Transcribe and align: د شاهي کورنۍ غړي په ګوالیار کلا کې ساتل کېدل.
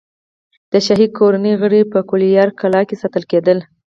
د 0.71 0.73
شاهي 0.85 1.07
کورنۍ 1.17 1.53
غړي 1.61 1.81
په 1.91 1.97
ګوالیار 2.09 2.49
کلا 2.59 2.81
کې 2.87 2.99
ساتل 3.01 3.23
کېدل. 3.31 3.57